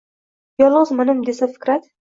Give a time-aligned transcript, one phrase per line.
[0.63, 1.91] Yolg’iz manim desa fikrat